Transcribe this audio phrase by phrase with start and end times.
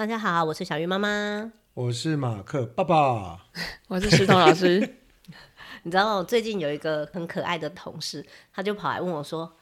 [0.00, 3.38] 大家好，我是小鱼妈妈，我是马克爸爸，
[3.86, 4.96] 我是石头老师。
[5.84, 9.58] 你知道最近有一个很可爱的同事，他就跑来问我说：“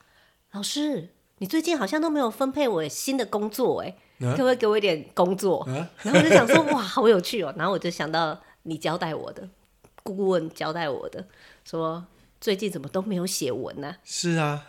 [0.55, 3.89] 老师，你最近好像都没有分配我新的工作，哎、
[4.21, 9.49] 啊，可不可以给我一点工作？”啊、 然后我就想说：“哇，好有趣哦！”然后我就想到你交代我的
[10.05, 11.27] 顾问交代我的，
[11.65, 12.07] 说
[12.41, 13.99] 最近怎么都没有写文呢、啊？
[14.05, 14.65] 是啊，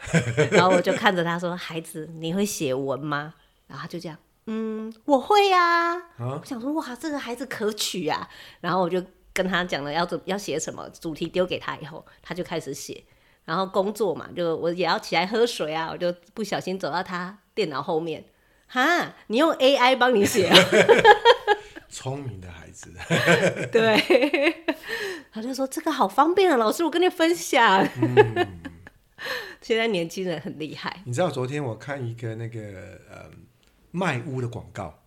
[0.49, 3.35] 然后我就看着他说：“孩子，你会写文吗？”
[3.69, 4.17] 然后他就这样。
[4.47, 5.95] 嗯，我会呀、啊。
[6.17, 8.27] 啊、我想说，哇，这个孩子可取啊。
[8.61, 13.03] 然后我就跟他讲了要怎要写什么主题，丢给他以后，他就开始写。
[13.45, 18.25] 然后工作嘛，就我也要起来喝水啊，我就不小心走到他电脑后面，
[18.67, 20.55] 哈，你用 AI 帮你写、啊，
[21.89, 22.93] 聪明的孩子。
[23.71, 24.55] 对，
[25.31, 27.83] 他就说这个好方便啊，老师，我跟你分享。
[28.01, 28.47] 嗯、
[29.61, 31.01] 现在年轻人很厉害。
[31.05, 32.59] 你知道昨天我看一个那个
[33.09, 33.31] 呃。
[33.91, 35.03] 卖屋的广告，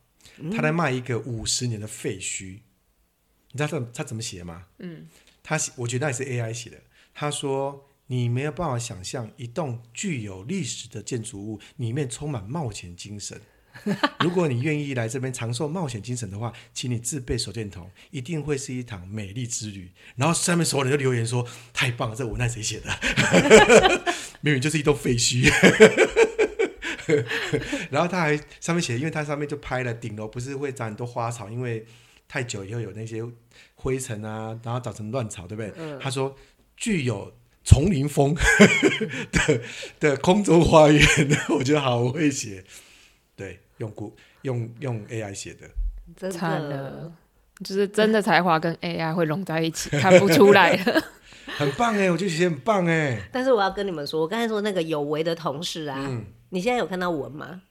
[0.55, 2.55] 他在卖一个五十年的废墟。
[2.55, 2.61] 嗯、
[3.53, 4.67] 你知道他他怎么写吗？
[4.79, 5.07] 嗯，
[5.43, 6.79] 他写，我觉得那也是 AI 写的。
[7.15, 13.41] 他说：“你没有办法想象一栋具有历史的建筑物里面充满冒险精神。
[14.21, 22.91] 如果你愿意来这边尝受冒险精神的话，请你自备手电筒，一定会是一场美丽之旅。”然后下面所有人就留言说：“太棒了，这文案谁写的？
[24.41, 25.51] 明明就是一栋废墟。”
[27.91, 31.85] 然后他还上面写，因为他上面就拍了顶楼，不是会长很多花草，因为
[32.29, 33.23] 太久以后有那些
[33.75, 35.73] 灰尘啊，然后长成乱草，对不对？
[35.77, 36.35] 嗯、他说
[36.77, 37.33] 具有
[37.65, 38.35] 丛林风
[39.33, 39.61] 的
[40.01, 41.03] 的空中花园，
[41.51, 42.65] 我觉得好会写。
[43.37, 45.69] 对，用古用用 AI 写的，
[46.17, 47.13] 真的
[47.65, 51.03] 就是真的才华跟 AI 会融在一起，看不出来了。
[51.47, 53.21] 很棒哎，我觉得写很棒哎。
[53.33, 55.99] 但是我要跟你们说，我刚才说那个有为的同事啊。
[56.01, 57.63] 嗯你现在有看到文吗？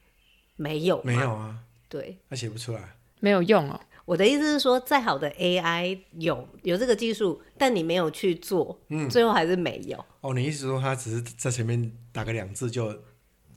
[0.55, 1.55] 没有，没有啊。
[1.87, 3.79] 对，他写不出来，没有用哦。
[4.05, 10.03] 我的意思是说，再好的 AI 有有这个技术，但你没有去做，嗯，最后还是没有。
[10.21, 12.87] 哦，你意思说他只是在前面打个两字就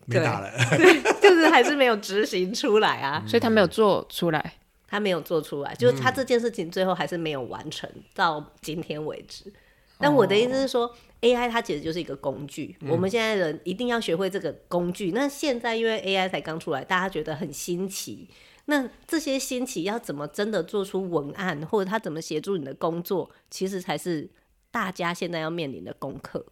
[0.05, 4.55] 没打了，对， 就是还是没有执行出来啊， 所以他没有做出来，
[4.87, 9.51] 他没有做出来，就是他这件事情最后还是没有完成，到今天为止。
[9.99, 10.95] 但我的意思是说。
[11.25, 15.12] 哦 AI 它其实就是一个工具，嗯、我们现在人一定要学会这个工具。
[15.12, 18.29] 那现在因为 AI 才刚出来，大家觉得很新奇。
[18.67, 24.31] 那这些新奇要怎么真的做出文案，或者他怎么协助你的工作，其实才是
[24.71, 26.45] 大家现在要面临的功课。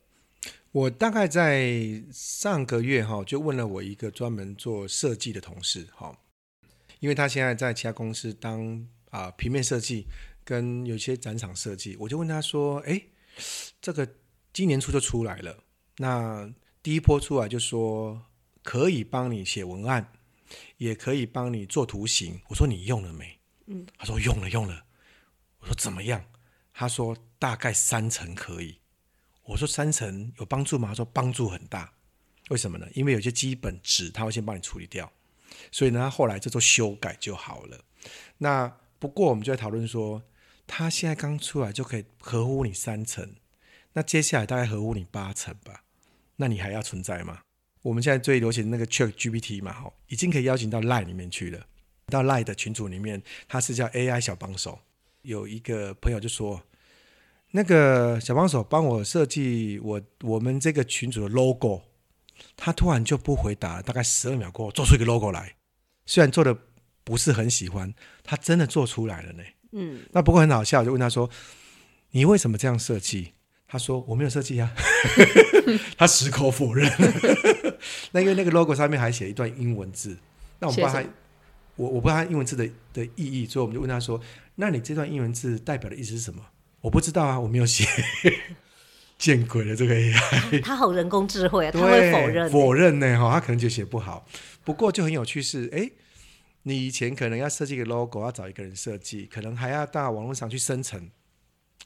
[0.73, 6.19] 我大概在上个月哈，就问了我一个专门做设计的同事哈，
[7.01, 10.07] 因为他现在在其他公司当啊平面设计
[10.45, 13.03] 跟有些展场设计，我就问他说：“哎，
[13.81, 14.09] 这个。”
[14.53, 15.65] 今年初就出来了，
[15.97, 16.53] 那
[16.83, 18.27] 第一波出来就说
[18.63, 20.13] 可以帮你写文案，
[20.77, 22.41] 也可以帮你做图形。
[22.49, 23.39] 我说你用了没？
[23.67, 24.85] 嗯，他说用了用了。
[25.61, 26.23] 我说怎么样？
[26.75, 28.79] 他说大概三成可以。
[29.45, 30.89] 我说三成有帮助吗？
[30.89, 31.93] 他说帮助很大。
[32.51, 32.87] 为什么呢？
[32.93, 35.11] 因为有些基本值他会先帮你处理掉，
[35.71, 37.83] 所以呢，他后来就做修改就好了。
[38.37, 40.23] 那不过我们就在讨论说，
[40.67, 43.37] 他现在刚出来就可以合乎你三成。
[43.95, 45.85] 那接下来大概合乎你八成吧，
[46.37, 47.41] 那你还要存在吗？
[47.83, 51.67] 我们现在最流行的那个 ChatGPT 嘛，吼，已经可以邀请到 Line 里面去了。
[52.07, 54.81] 到 Line 的群组里面，它是叫 AI 小帮手。
[55.23, 56.63] 有一个朋友就说，
[57.51, 61.83] 那个小帮手帮我设计我我们这个群组的 logo，
[62.57, 65.57] 他突然就不回答，大概十二秒过后做出一个 logo 来，
[66.07, 66.57] 虽然做的
[67.05, 67.93] 不是很喜欢，
[68.23, 69.43] 他真的做出来了呢。
[69.73, 71.29] 嗯，那不过很好笑，就问他说，
[72.11, 73.33] 你为什么这样设计？
[73.73, 74.71] 他说我没有设计啊，
[75.97, 76.93] 他矢口否认。
[78.13, 80.15] 那因为那个 logo 上面还写一段英文字，
[80.59, 81.03] 那我不知道他，
[81.77, 84.21] 我我不知道他英文字的的意义，所以我们就问他说
[84.57, 86.43] ：“那你这段英文字代表的意思是什么？”
[86.83, 87.87] 我不知道啊，我没有写。
[89.17, 93.19] 见鬼了，这个 AI，他好人工智慧啊，他会否认否认呢？
[93.19, 94.27] 哈，他可能就写不好。
[94.65, 95.91] 不过就很有趣是，哎，
[96.65, 101.09] 你以前可能要设计一个 logo，要找一个人设计，可能还要到网络上去生成。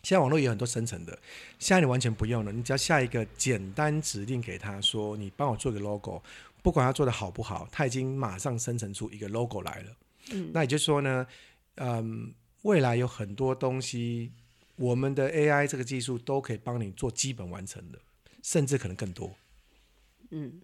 [0.06, 1.19] 现在网络也有很多生成的，
[1.58, 6.23] 现在你完全不用了，你只要下一个简单指令给他说，你帮我做个 logo，
[6.62, 9.97] 不管他做的好不好，他已经马上生成出一个 logo 来了。
[10.31, 11.26] 嗯，那也就是说呢，
[11.79, 12.32] 嗯，
[12.62, 14.31] 未来有很多东西，
[14.76, 17.99] 我们的 AI 这个技术都可以帮你做基本完成的，
[18.44, 19.35] 甚至可能更多。
[20.31, 20.61] 嗯，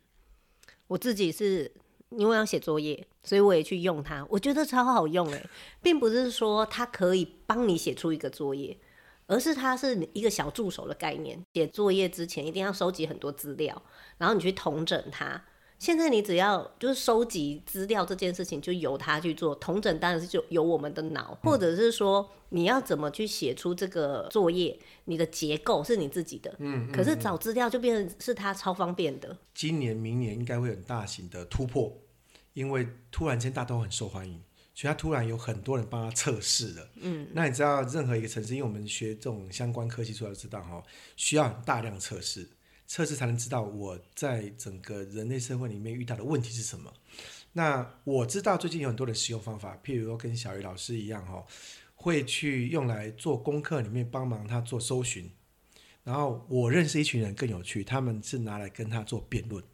[0.87, 1.69] 我自己是
[2.11, 5.44] 因为要写作业，所以我也去用它，我觉得超好用诶，
[5.83, 8.79] 并不是说它可以帮你写出一个作业。
[9.26, 13.82] 而是它是一个小助手的概念，写作业之前一定要收集很多资料，
[14.19, 15.42] 然后你去统整它，
[15.78, 19.54] 现在你只要就是收集资料这件事情，就由他去做。
[19.56, 26.54] 统整当然是就由我们的脑，或者是说你要怎么去写出这个作业，你的结构是你自己的。
[26.58, 29.36] 嗯，可是找资料就变成是他超方便的。
[29.54, 31.92] 今年、明年应该会有很大型的突破，
[32.52, 34.40] 因为突然间大家都很受欢迎，
[34.74, 36.88] 所以他突然有很多人帮他测试了。
[36.96, 40.82] 嗯，那你知道任何一个城市，因为我们学这种相关科技出来知道哈，
[41.16, 42.48] 需要很大量测试。
[42.86, 46.92] 测试才能知道我在整个人类社会里面遇到的问题是什么。
[47.52, 51.42] 那我知道最近有很多的使用方法，譬如说跟小鱼老师一样哈，
[51.94, 55.30] 会去用来做功课里面帮忙他做搜寻。
[56.04, 59.64] 然后我认识一群人更有趣，他们是拿来跟他做辩论。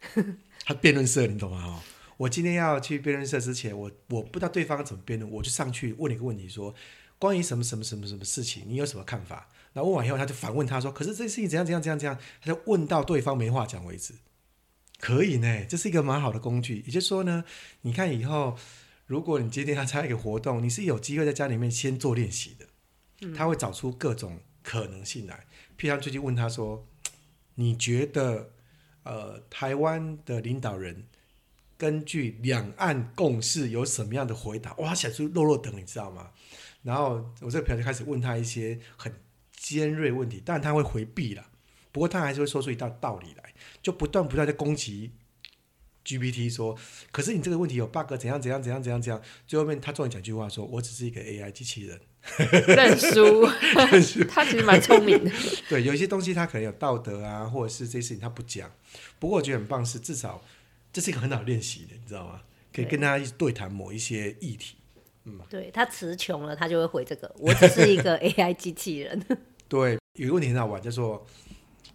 [0.64, 1.60] 他辩论社，你懂吗？
[1.60, 1.82] 哈，
[2.16, 6.74] 我今天要去辩论社之前，我我不知道对方怎么辩论，我就上去问了一个问题说，
[7.18, 9.48] 关于什么什么什么什么事情，你有什么看法？
[9.72, 14.14] 然后问完以后，他就反问他说：“可是这事情怎样怎样怎样怎样？”他就问到对方没话讲为止。
[14.98, 16.82] 可以呢，这是一个蛮好的工具。
[16.86, 17.44] 也就是说呢，
[17.82, 18.56] 你看以后，
[19.04, 22.66] 如果你今天要参加一个活动，你是有机会在家里面先做练习的。
[23.34, 25.46] 他会找出各种可能性来。
[25.78, 26.86] 譬如他最近问他说
[27.56, 28.52] ：“你觉得，
[29.02, 31.04] 呃，台湾的领导人
[31.76, 36.30] 根据两岸共识有什么样的回答？”哇，写出落落等，你知道吗？
[36.82, 39.12] 然后我这个朋友就开始问他一些很。
[39.58, 41.44] 尖锐问题，当然他会回避了，
[41.90, 43.52] 不过他还是会说出一道道理来，
[43.82, 45.10] 就不断不断的攻击
[46.04, 46.78] GPT 说，
[47.10, 52.00] 可是你这个问题有 bug，怎样怎样怎样怎样怎样，最后面他终于讲句话说，我只是一个 AI 机器人，
[52.68, 53.42] 认输，
[53.90, 55.32] 认输， 他其实蛮聪明的，
[55.68, 58.70] 对，有一些东西他可能有道德啊，或者是这些事情他不讲，
[59.18, 60.44] 不过我觉得很棒是至少
[60.96, 62.40] 这是一个很好练习的，你知道吗？
[62.72, 64.76] 可以跟他对谈某一些议题。
[65.24, 67.30] 嗯，对，他词穷了，他就会回这个。
[67.38, 69.22] 我只是一个 AI 机器人。
[69.68, 71.26] 对，有一个问题很好玩，就是说，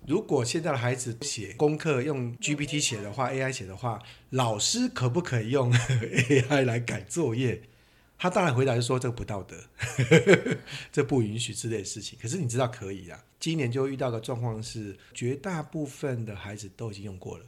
[0.06, 7.64] 如果现在的孩子写功课用 GPT 写的话，AI 写的话，老师可不可以用 AI 来改作业？
[8.20, 9.58] 他当然回答是说这个不道德，
[10.94, 12.20] 这不允许之类的事情。
[12.22, 13.20] 可是你知道可以啊。
[13.40, 17.46] 今年就遇到的状况是，绝大部分的孩子都已经用过了。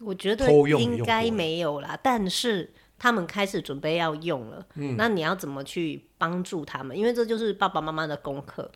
[0.00, 2.72] 我觉得应该没有啦，但是。
[2.96, 6.96] 他们开始准备要用了，嗯，那你要怎么去帮助他们？
[6.96, 8.70] 因为这就是爸爸妈妈的功课。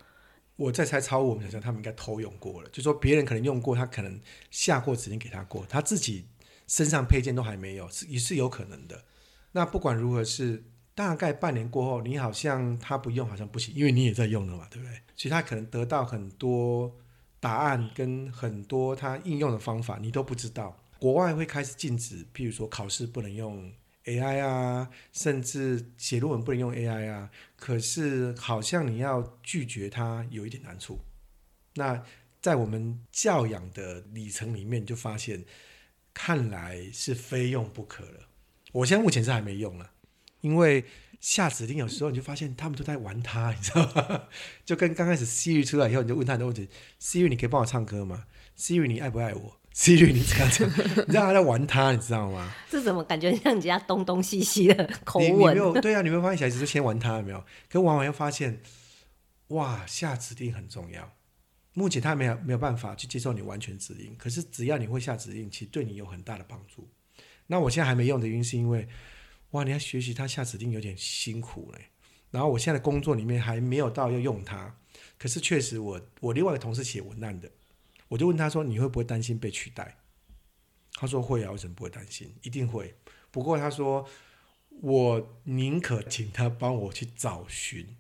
[0.57, 4.21] 我在猜，超我们想象他们应该偷用过了，就说别人可能用过，他可能
[4.51, 6.27] 下过指令给他过，他自己
[6.67, 9.05] 身上配件都还没有，是也是有可能的。
[9.53, 10.65] 那不管如何是
[10.97, 15.01] 大概半年过后，你好像他不用好像不行，因为你也在用了嘛，对不对？
[15.17, 16.93] 其实他可能得到很多
[17.39, 20.77] 答案跟很多他应用的方法，你都不知道。
[20.99, 23.73] 国外会开始禁止，譬如说考试不能用。
[24.05, 31.01] AI 啊，甚至写论文不能用 AI 啊，可是好像你要拒绝它有一点难处。
[31.75, 32.03] 那
[32.41, 35.45] 在我们教养的里程里面，就发现
[36.15, 38.31] 看来是非用不可了。
[38.73, 39.91] 我现在目前是还没用了，
[40.41, 40.87] 因为
[41.21, 44.29] 下指令有时候你就发现他们都在玩它，你知道吗？
[44.65, 48.25] 就跟刚开始 Siri 出来以后，你就问他很多问题：Siri，你可以帮我唱歌吗
[48.57, 50.65] ？Siri，你爱不爱我？Siri，你这样子，
[51.07, 52.53] 你知道他在玩他，你知道吗？
[52.71, 55.29] 这怎么感觉像人家东东西西的口吻？
[55.29, 57.45] 你，你没有对啊，你没有发现小孩子就先玩他有没有？
[57.69, 58.61] 可玩完又发现，
[59.49, 61.13] 哇，下指令很重要。
[61.75, 66.89] 目前他没有没有办法去接受你完全指令，可是只要你会下指令，其实对你有很大的帮助。
[67.47, 68.89] 那我现在还没用的原因是因为，
[69.53, 71.87] 哇，你要学习他下指令有点辛苦嘞。
[72.31, 74.75] 然后我现在的工作里面还没有到要用它，
[75.17, 77.49] 可是确实我我另外一个同事写文案的。
[78.09, 79.99] 我就问他说：“你会不会担心被取代？”
[80.95, 82.35] 他说：“会啊，为什么不会担心？
[82.43, 82.95] 一定会。
[83.31, 84.09] 不过他说，
[84.81, 87.97] 我宁可请他帮我去找寻，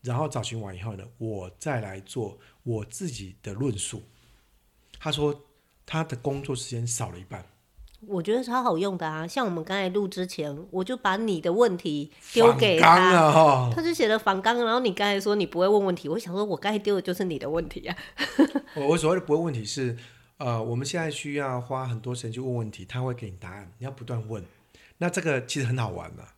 [0.00, 4.02] 然后找寻完以后呢，我再来做我自己的论述。”
[4.98, 5.44] 他说
[5.84, 7.46] 他的工作时间少了一半。
[8.08, 9.24] 我觉得超好用的啊！
[9.26, 14.58] 像我们刚才录之前，我就把你的问题丢给他，他就写了反纲。
[14.64, 17.96] 然后你刚才说你不会问问题，我想说，我刚才丢的就是你的问题啊。
[18.74, 19.96] 我我所谓的不会问题是，
[20.38, 24.44] 呃，我们现在需要花很多时间去问问题，他会给你答案，你要不断问。
[24.98, 26.34] 那这个其实很好玩啊。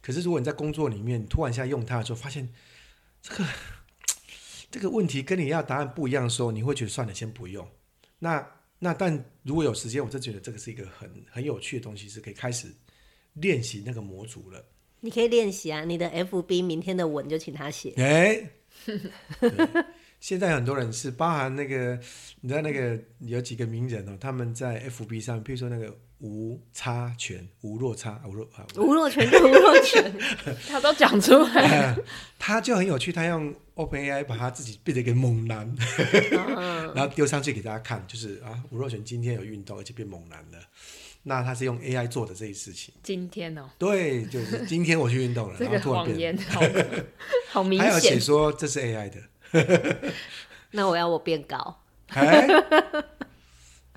[0.00, 2.48] 可是如果你在工作里面突然一下用它的时候，发现
[3.20, 3.44] 这个
[4.70, 7.66] 这个问题跟你要答案不一样的时候，你会觉得算了，先不用。
[8.20, 8.46] 那。
[8.78, 12.68] 那但如果有时间，我就觉得这个是一个很很有趣的东西，是可以开始
[13.34, 14.64] 练习那个模组了。
[15.00, 17.92] 你可以练习啊，你的 FB 明天的文就请他写。
[17.96, 18.50] 哎，
[20.20, 21.98] 现在很多人是包含那个，
[22.40, 30.12] 你知道那个有几个名人哦，他们在 FB 上，比如说那个吴差权，无落差，吴若啊，吴若权就 吴若权，
[30.68, 31.96] 他都讲出来、呃，
[32.38, 35.72] 他就很有趣，他用 OpenAI 把他自己变成一个猛男，
[36.94, 40.58] 然后丢上去给大家看，就是啊，吴若权今天有运动，而且变猛男了。
[41.24, 42.94] 那他是用 AI 做的这些事情。
[43.02, 46.60] 今天哦，对，就是今天我去运动了，这个谎言好，
[47.50, 47.88] 好明显。
[47.88, 50.12] 还有写说这是 AI 的，
[50.70, 51.82] 那我要我变高。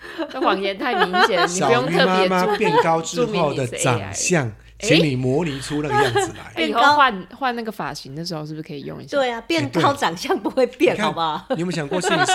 [0.31, 6.51] 这谎言太明显，你不用特别妈妈变高 之后的长相，请你模拟出那个样子来。
[6.63, 9.17] 以后换换那个发型的时候，是不是可以用一下？
[9.17, 11.46] 对啊，变高长相不会变，好不好？
[11.51, 12.34] 你有没有想过，是不是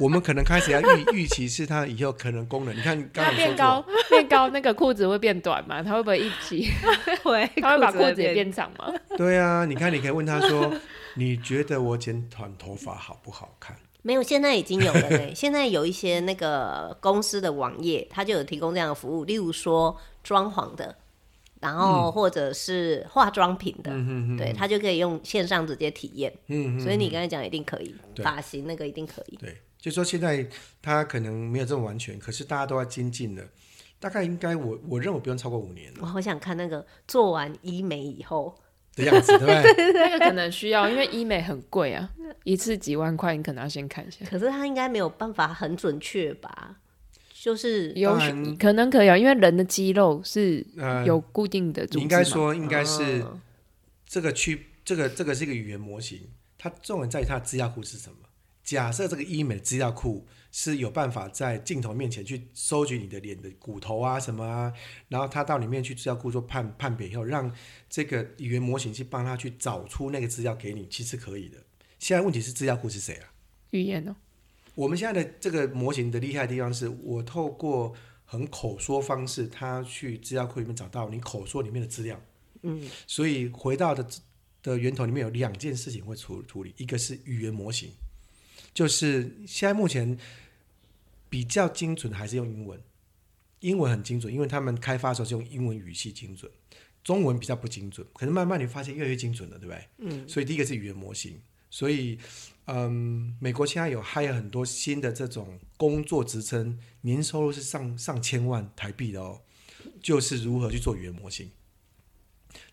[0.00, 2.76] 我们可能开始要预预期是它以后可能功能？
[2.76, 5.82] 你看，刚刚变高变高，那个裤子会变短吗？
[5.82, 6.68] 它会不会一起？
[7.22, 8.92] 会，它会把裤子也变长吗？
[9.16, 10.72] 对啊，你看，你可以问他说
[11.14, 13.76] ：“你觉得我剪短头发好不好看？”
[14.06, 15.18] 没有，现在已经有了呢。
[15.34, 20.94] 现在有一些那个公司的网页，它就有提供这样的服务，例如说装潢的，
[21.60, 26.30] 然后或者是化妆品的，嗯、对，它就可以用线上直接体验。
[26.48, 29.36] 嗯，所以你刚才讲一定可以，发型那个一定可以。
[29.36, 30.46] 对，就说现在
[30.82, 33.48] 它可能没有这么完全，可是大家都要精进的，
[33.98, 35.90] 大概应该我我认为不用超过五年。
[36.02, 38.54] 我好想看那个做完医美以后。
[38.96, 39.92] 的样子，对不 对？
[39.92, 42.08] 那个可能需要，因为医美很贵啊，
[42.44, 44.24] 一次几万块，你可能要先看一下。
[44.26, 46.76] 可是他应该没有办法很准确吧？
[47.32, 48.16] 就是有
[48.58, 50.66] 可能可以啊，因为人的肌肉是
[51.04, 52.00] 有固定的组织。
[52.00, 53.24] 应该说，应该是
[54.06, 56.20] 这个区，这个这个是一个语言模型，
[56.56, 58.16] 它重点在于它的资料库是什么？
[58.62, 60.26] 假设这个医美资料库。
[60.56, 64.72] 是有办法在镜头面前去收集你的脸的骨头啊什么啊，
[65.08, 67.52] 然后他到里面去资料库做判判别以后，让
[67.90, 71.58] 这个语言模型去帮他去找出那个资料给你，其实可以的。
[71.98, 73.34] 现在问题是资料库是谁啊？
[73.70, 74.14] 语言哦。
[74.76, 77.92] 我们现在的这个模型的厉害的地方是，我透过
[78.24, 82.22] 很口说方式，他去资料库里面找到你口说里面的资料。
[82.62, 82.88] 嗯。
[83.08, 84.06] 所以回到的
[84.62, 87.90] 的源头里面有两件事情会处处理，一个是语言模型，
[88.72, 90.16] 就是现在目前。
[91.34, 92.80] 比较精准还是用英文，
[93.58, 96.48] 英文很精准，因为他们开发的时候是用英文语气精准，
[97.02, 98.06] 中文比较不精准。
[98.12, 99.88] 可是慢慢你发现越来越精准了，对不对？
[99.98, 100.28] 嗯。
[100.28, 102.16] 所以第一个是语言模型，所以
[102.66, 109.42] 嗯，美国现在有还有很多新的这种工作职称，年收入是上上千万台币的哦，
[110.00, 111.50] 就是如何去做语言模型。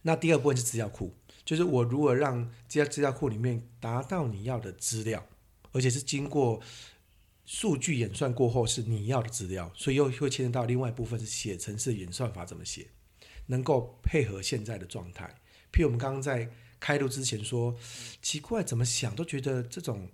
[0.03, 5.25] 那第二部分是资料库，就是我如何让这些资料库里面达到你要的资料，
[5.72, 6.62] 而且是经过。
[7.53, 12.88] 数据演算过后是你要的资料，所以又会牵扯到另外一部分是写程式演算法怎么写，
[13.48, 15.36] 能够配合现在的状态。
[15.70, 17.75] 譬如我们刚刚在开录之前说，
[18.22, 20.10] 奇怪怎么想都觉得这种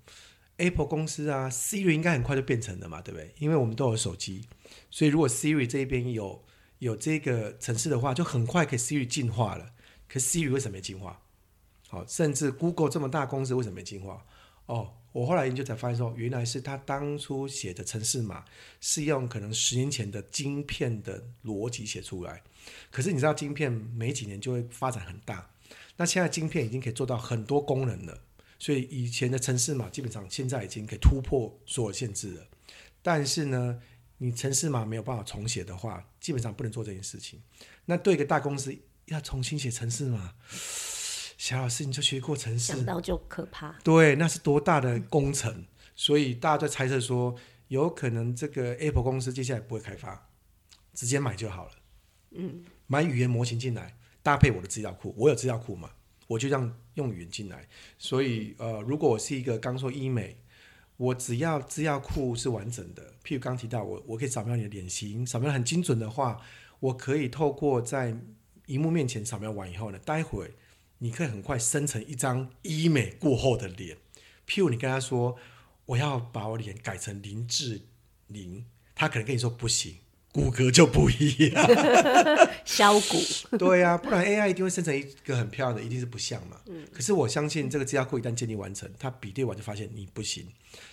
[0.55, 3.31] Apple 公司啊，Siri 应该很快就变成了嘛，对不对？
[3.37, 4.47] 因为我们都有手机，
[4.89, 6.43] 所以如果 Siri 这一边有
[6.79, 9.73] 有这个程式的话，就很快可以 Siri 进化了。
[10.07, 11.21] 可 Siri 为什么没进化？
[11.87, 14.25] 好，甚至 Google 这么大公司为什么没进化？
[14.65, 14.95] 哦。
[15.11, 18.45] 我后来研究才发现说，原来是他当初写的程式码
[18.79, 22.43] 是用可能十年前的晶片的逻辑写出来。
[22.91, 25.49] 可是你知道，晶片每几年就会发展很大。
[25.95, 28.21] 那现在晶片已经可以做到很多功能了，
[28.59, 32.47] 所以以前的程式码基本上现在已经可以突破所有限制了。
[33.01, 33.79] 但是呢，
[34.19, 37.41] 你程式码没有办法重写的话，基本上不能做这件事情。
[37.85, 40.35] 那对一个大公司要重新写程式码。
[41.37, 43.71] 小老师，你就学过程式，想到就可怕。
[43.83, 45.65] 对，那是多大的工程，
[45.95, 47.35] 所以大家都猜测说，
[47.67, 50.29] 有可能这个 Apple 公司接下来不会开发，
[50.95, 51.71] 直接买就好了。
[52.31, 55.91] 嗯，买语言模型进来，搭配我的资料库，我有资料库嘛，
[56.25, 57.67] 我就这样用语言进来。
[57.99, 60.39] 所以，呃，如果我是一个刚说医美，
[60.97, 66.41] 我只要资料库是完整的，譬如刚提到我，我可以扫描你的脸型，扫描很精准的话，
[66.79, 68.17] 我可以透过在
[68.65, 70.51] 荧幕面前扫描完以后呢，待会。
[70.99, 73.97] 你可以很快生成一张医美过后的脸，
[74.47, 75.37] 譬如你跟他说，
[75.85, 77.81] 我要把我脸改成林志
[78.27, 79.97] 玲，他可能跟你说不行，
[80.31, 81.67] 骨骼就不一样，
[82.65, 83.57] 削骨。
[83.57, 86.59] 对呀、啊，不然 AI 一定会生成一个很漂亮的，一定是不像嘛。
[86.65, 90.47] 嗯、可是我相信这个资料库一旦建立完成，他比对完就发现你不行，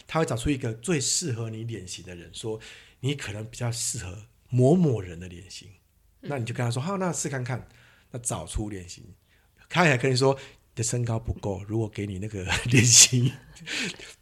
[0.06, 2.60] 他会找出一个最适合你脸型的人，说
[3.00, 5.68] 你可能比较适合某某人的脸型，
[6.20, 7.66] 嗯、那你就跟他说好，那试看看，
[8.10, 9.02] 那找出脸型。
[9.68, 13.30] 他还跟你说，你的身高不够，如果给你那个 脸型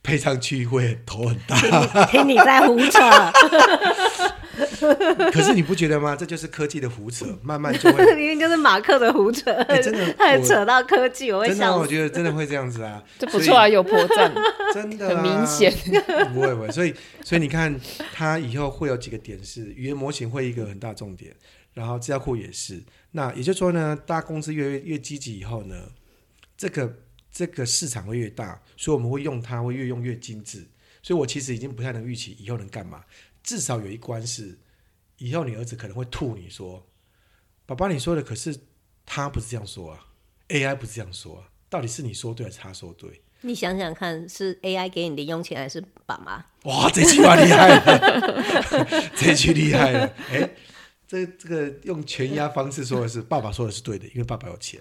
[0.03, 2.07] 配上去，会头很大。
[2.07, 3.01] 听你在胡扯。
[5.33, 6.15] 可是你不觉得吗？
[6.15, 8.05] 这就是科技的胡扯，慢慢就会。
[8.15, 13.03] 明明就是马克的胡扯，欸、真的，他还扯到科技，我，我会真的，我觉得真的会这样子啊。
[13.19, 14.31] 这不错啊，有破绽，
[14.75, 15.73] 真的、啊、很明显。
[16.35, 16.95] 不会不会，所以
[17.25, 17.75] 所以你看，
[18.13, 21.33] 它以后会有几个点是语言模型会一个很大重点，
[21.75, 22.83] 然后资料库也是。
[23.13, 25.93] 那也就是说呢，大家公司越越积极以后呢，
[26.57, 26.99] 这个
[27.31, 30.67] 这个市场会越大，所以我们会用它会越用越精致。
[31.03, 33.05] 所以我其实已经不太能预期以后能干嘛。
[33.43, 34.57] 至少有一关是，
[35.19, 36.87] 以后你儿子可能会吐你说
[37.67, 38.57] ：“爸爸，你说的可是
[39.05, 40.07] 他不是这样说啊
[40.49, 46.45] ，AI 不是这样说啊，到底是你说对还是他说对？”你想想看，是 AI 给你零用钱还是爸妈？
[46.71, 50.07] 哇，这句话厉害了， 这句厉害了。
[50.31, 50.57] 哎、欸，
[51.13, 54.81] 这这个用全压方式说的是 爸爸说的是对的，因为爸爸有钱。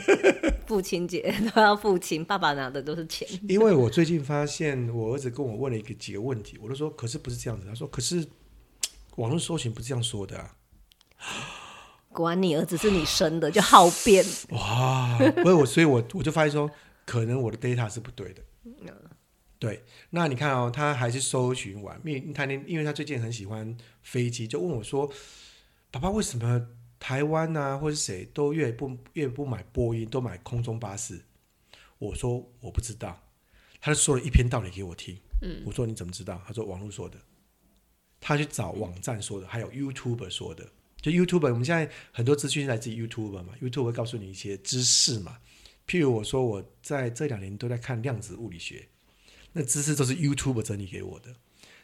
[0.68, 3.26] 父亲节都要父亲，爸爸拿的都是钱。
[3.48, 7.66] 因为我最近发现，我儿子跟我问了一个几个问题，我都说，可是不是这样子。
[7.66, 8.26] 他说，可是
[9.16, 10.54] 网络搜寻不是这样说的啊。
[12.10, 14.22] 果然你儿子是你生的，就好变。
[14.50, 16.70] 哇，所以我，所以我我就发现说。
[17.04, 18.40] 可能我的 data 是不对的，
[19.58, 19.82] 对。
[20.10, 25.10] 那你看哦，他还是搜寻完，因为他因为他最近很喜欢飞机，就问我说
[25.92, 26.68] ：“爸爸，为什么
[26.98, 31.22] 台湾啊，或是谁都越不越不买波音，都买空中巴士？”
[32.00, 33.22] 我说：“我不知道。”
[33.78, 35.18] 他就说了一篇道理给我听。
[35.42, 37.18] 嗯，我说：“你怎么知道？”他说：“网络说的。”
[38.18, 40.66] 他去找网站说的，还有 YouTuber 说的。
[41.02, 45.38] 就 YouTuber，我们现在很多资讯来自于 YouTuber 嘛，YouTuber 会告诉你一些知识嘛。
[45.86, 48.88] 譬如我说，我在这两年都在看量子物理学，
[49.52, 51.34] 那知识都是 YouTube 整理给我的。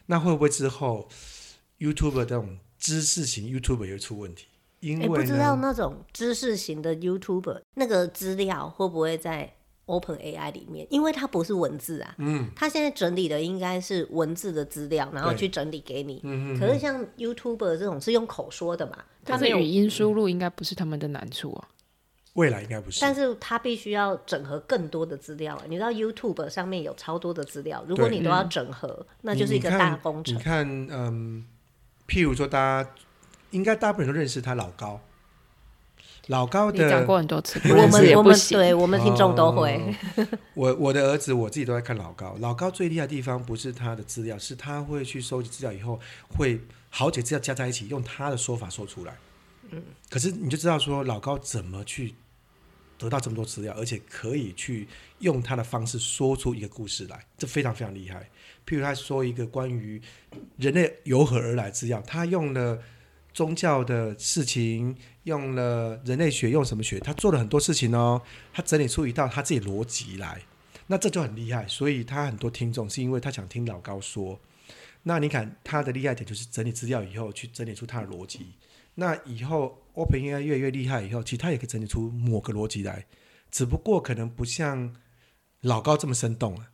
[0.05, 1.09] 那会不会之后
[1.77, 4.47] YouTube 这种知识型 YouTube 也会出问题？
[4.79, 9.53] 因为、欸、不知道那种知识型的 YouTube 那个资料会不会在
[9.85, 10.87] Open AI 里面？
[10.89, 16.21] 因为它不是文字啊，嗯，它现在整理的应该是文字的资料，然后去整理给你。
[16.23, 16.59] 嗯嗯。
[16.59, 21.67] 可是像 YouTube 这种是用口说的嘛，它是语音输入，应该不是他们的难处啊。
[22.35, 25.59] 未来应该不是，但是他必须要整合更多的资料。
[25.67, 30.35] 你知道 YouTube 上面有超多的资料，如果你都要整合，嗯、那就是一个大工程。
[30.35, 31.43] 你看，嗯，
[32.09, 32.89] 譬如说，大家
[33.51, 34.99] 应该大部分人都认识他老高，
[36.27, 39.77] 老高的讲过很多次，我们我们对我们听众都会。
[40.15, 45.99] 哦、我我的儿子我自己都在看老高，老高最厉害的地方不是他的资料，是他会去收集资料以后，
[46.35, 49.15] 会好几个资料加在一起，用他的说法说出来。
[49.69, 52.15] 嗯，可是你就知道说老高怎么去
[52.97, 54.87] 得到这么多资料，而且可以去
[55.19, 58.29] 用他的方式说出一个故事来，这非常非常厉害。
[58.69, 59.99] 譬如他说一个关于
[60.57, 62.79] 人类由何而来资料，他用了
[63.33, 66.99] 宗教的事情，用了人类学，用什么学？
[66.99, 68.21] 他做了很多事情哦，
[68.53, 70.43] 他整理出一套他自己逻辑来，
[70.85, 71.67] 那这就很厉害。
[71.67, 74.39] 所以他很多听众是因为他想听老高说。
[75.01, 78.53] 那你看他的厉害点就是整理资料以后去整理出他的逻辑。
[78.93, 83.07] 那以后 OpenAI 越来越厉害，以后其实他也可以整理出某个逻辑来，
[83.49, 84.93] 只不过可能不像
[85.61, 86.67] 老高这么生动啊。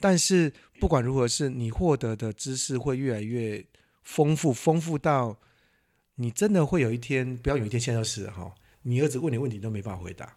[0.00, 3.64] 但是不管如何，是你获得的知识会越来越
[4.02, 5.36] 丰富，丰富到
[6.16, 10.36] 你真的会有一天，不要有一天现在就是哈，你儿子问你问题都没办法回答。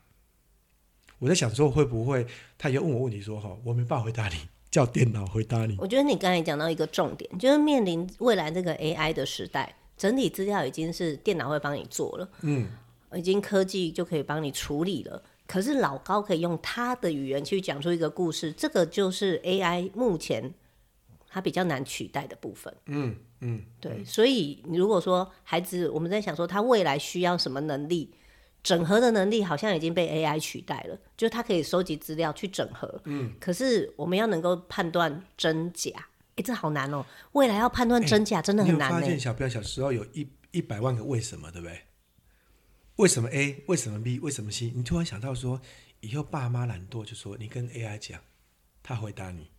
[1.20, 4.36] 我在想说，会不会他也问我问题说哈，我没办法回答你，
[4.70, 5.78] 叫电脑回答你。
[5.80, 9.76] 我觉得你刚才讲到一个重点，就是面临未来这个 AI 的时代。
[9.96, 12.68] 整体资料已经是电脑会帮你做了，嗯，
[13.14, 15.24] 已经科技就可以帮你处理了。
[15.46, 20.54] 可是老高可以用他的语言去讲出一个故事，这个就是 AI 目前
[21.28, 22.74] 它比较难取代的部分。
[22.86, 24.04] 嗯嗯，对。
[24.06, 28.14] 所以如果说孩子，我们在想说他未来需要什么能力，
[28.64, 33.02] 整合的能力好像已经被 AI 取代了，就他可以收集资料去整合。
[33.04, 35.92] 嗯，可是我们要能够判断真假。
[35.96, 37.06] 哎、欸，这好难哦！
[37.34, 38.90] 未来要判断真假真的很难。
[38.92, 41.82] 你有发现小朋友小时候有一一百万个为什么，对不对？
[42.98, 43.64] 为什么 A？
[43.68, 44.20] 为什么 B？
[44.20, 44.72] 为什么 C？
[44.76, 45.60] 你突然想到说，
[46.02, 48.22] 以后爸妈懒惰，就说你跟 AI 讲，
[48.84, 49.50] 他回答你，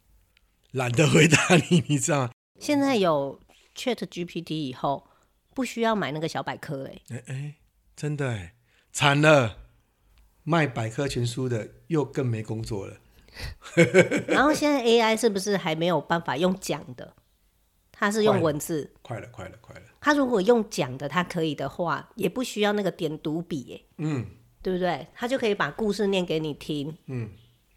[0.70, 2.30] 懒得回答你，你知道吗？
[2.60, 3.40] 现在有
[3.74, 5.08] Chat GPT 以后，
[5.52, 7.54] 不需要买那个小百科，哎哎哎，
[7.96, 8.54] 真的哎，
[8.92, 9.58] 惨了，
[10.44, 12.98] 卖百科全书的又更没工作了。
[14.28, 17.16] 然后现在 AI 是不是还没有办法用讲的？
[17.90, 18.94] 它是用文字。
[19.02, 19.82] 快了，快了，快了。
[20.04, 24.26] 它如果用讲的，他可以的话，也不需要那个点读笔，嗯，
[24.60, 25.06] 对不对？
[25.14, 26.94] 他就可以把故事念给你听。
[27.06, 27.30] 嗯，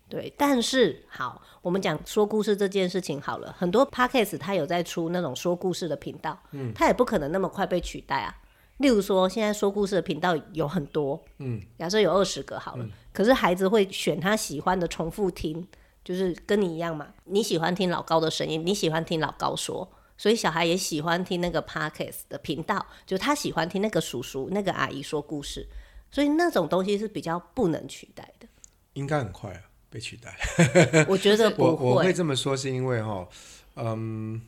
[0.10, 0.34] 对。
[0.38, 8.36] 但是好，我们讲说故事这件事情好了，很多 Podcast 他有在出那种说故事的频道，嗯，他也不可能那么快被取代啊。
[8.80, 15.66] 例如说，现在说故事的频道有很多，嗯，假设有二十个好了，嗯，可是孩子会选他喜欢的重复听，
[16.04, 17.08] 就是跟你一样嘛。
[17.24, 25.68] 你喜欢听老高的声音，你喜欢听老高说，所以小孩也喜欢听那个 Parkes 的频道，就他喜欢听那个叔叔、那个阿姨说故事，
[26.12, 28.48] 所以那种东西是比较不能取代的。
[28.94, 30.36] 应该很快啊，被取代。
[31.08, 31.70] 我觉得 不会。
[31.70, 33.30] 我我会这么说是因为哈，
[33.76, 34.42] 嗯，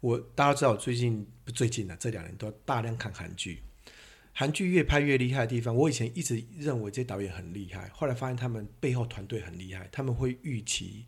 [0.00, 3.62] 我大家知道，我最近不最近啊，这两年都大量看韩剧。
[4.36, 11.06] 韩剧越拍越厉害的地方，我以前一直认为这些导演很厉害，后来发现他们背后团队很厉害，他们会预期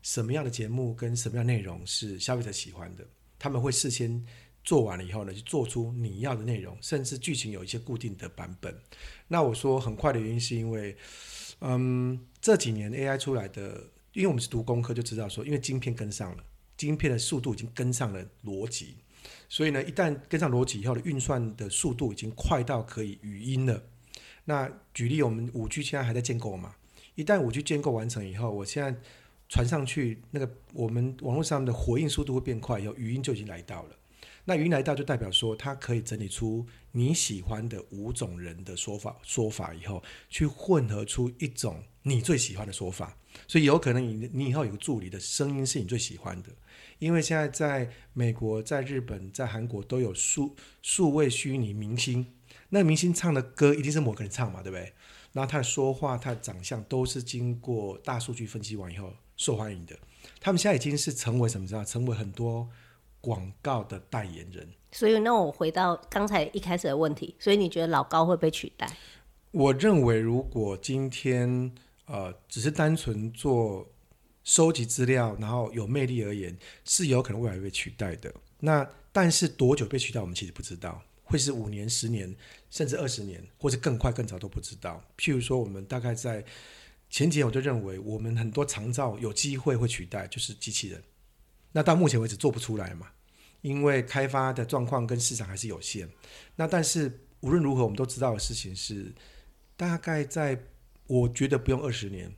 [0.00, 3.04] 什么样的节目跟什么样内容是消费者喜欢的，
[3.38, 4.24] 他们会事先
[4.64, 8.74] 做完了以后呢，就做出你要的内容，甚至剧情有一些固定的版本。
[9.28, 10.96] 那我说很快的原因是因为，
[11.60, 16.44] 嗯，这几年 AI 出来的，因为我们是读工科就知道说，因为晶片跟上了，
[16.76, 18.96] 晶片的速度已经跟上了逻辑。
[19.48, 23.82] 所以呢，一旦跟上逻辑以后的运算的速度已经快到可以语音了。
[24.44, 26.74] 那举例，我们五 G 现在还在建构嘛？
[27.14, 28.98] 一旦五 G 建构完成以后，我现在
[29.48, 33.96] 传上去那个我们网络上的回应速度会变快，以后语音就已经来到了。
[34.44, 43.16] 那语音来到就代表说，它可以整理出你喜欢的五种人的说法，说法以后去混合出一种你最喜欢的说法。
[43.46, 46.48] 所以有可能你你以后有个助理的声音是你最喜欢的。
[46.98, 52.26] 因为现在在美国、在日本、在韩国都有数数位虚拟明星，
[52.70, 54.92] 那明星唱的歌一定是某个人唱嘛，对不对？
[55.32, 59.98] 然后他的说话、他的长相都是经过大数据分析完以后受欢迎的。
[60.38, 61.66] 他们现在已经是成为什么？
[61.66, 61.82] 知道？
[61.82, 62.68] 成为很多
[63.22, 64.68] 广告的代言人。
[64.92, 68.86] 所以，那我回到刚才一开始的问题，所以你觉得老高会被取代？
[69.52, 71.72] 我认为，如果今天
[72.04, 73.88] 呃只是单纯做。
[74.44, 78.32] 收集资料，然后有魅力而言，是有可能未来会被取代的。
[78.60, 82.34] 那但是多久被取代，我们其实不知道，会是五年、十年，
[82.70, 85.04] 甚至二十年，或者更快、更早都不知道。
[85.18, 86.42] 譬如说，我们大概在
[87.10, 91.02] 前几年，我就认为我们很多长照有机会会取代，就是机器人。
[91.72, 93.08] 那到目前为止做不出来嘛，
[93.62, 96.08] 因为开发的状况跟市场还是有限。
[96.56, 99.12] 那但是无论如何，我们都知道的事情是，
[99.76, 100.60] 大概在
[101.06, 102.32] 我觉得不用二十年。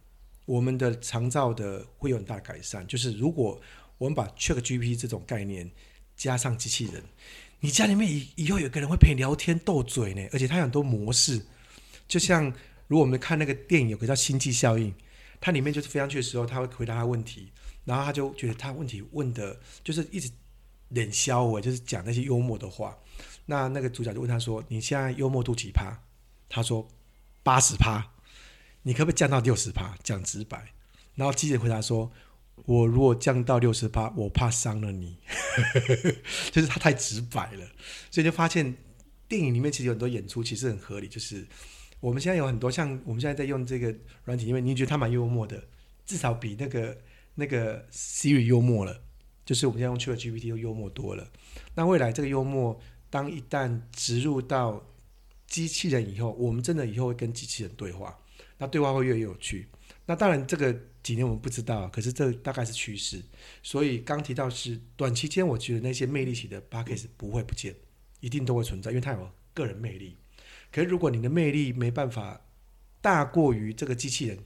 [0.46, 3.60] 我们的长照的会有很大的改善，就是如果
[3.98, 5.70] 我们把 check GP 这种概念
[6.16, 7.00] 加上机器人，
[7.60, 11.40] 你家里面以以后有个人会陪你聊天斗嘴呢，而且它有很多模式，
[12.08, 12.52] 就像
[12.90, 14.90] 如果我们看那个电影有个叫《星际效应》，
[15.40, 17.52] 它里面就是飞上去的时候，他会回答他问题，
[17.84, 20.28] 然后他就觉得他问题问的就是一直
[20.88, 22.98] 脸笑我，就是讲那些幽默的话。
[23.46, 26.02] 那那个主角就问他说：“你现在幽默度几趴？”
[26.50, 26.88] 他说
[27.44, 28.12] ：“八十趴。”
[28.82, 29.94] 你可不可以降到六十趴？
[30.02, 30.72] 讲直白，
[31.14, 32.10] 然后记者回答说
[32.66, 35.16] ：“我如果降到六十趴，我怕伤了你。
[36.50, 37.66] ”就是他太直白了，
[38.10, 38.76] 所以就发现
[39.28, 41.06] 电影里面其实有很多演出其实很合理。
[41.06, 41.46] 就是
[42.00, 45.62] 我们现在有很多像我们现在在用这个软体，因为你觉得他蛮幽默的，
[46.04, 46.98] 至少比那个
[47.34, 49.02] 那个 Siri 幽默了。
[49.44, 51.28] 就是我们现在用 ChatGPT 又幽默多了。
[51.74, 54.86] 那未来这个幽默，当一旦植入到
[55.48, 58.16] 机器人以后，我们真的以后会跟机器人对话。
[58.58, 59.66] 那对话会越来越有趣。
[60.06, 63.20] 那当然，这个几年我们不知道，可是这大概是趋势。
[63.62, 67.74] 所以刚提到是短期间，我觉得那些魅力型的 Podcast 不会不见，
[68.20, 70.16] 一定都会存在，因为它有个人魅力。
[70.72, 72.40] 可是如果你的魅力没办法
[73.00, 74.38] 大过于这个机器人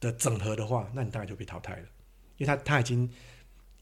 [0.00, 1.86] 的整合的话，那你当然就被淘汰了，
[2.36, 3.10] 因为他他已经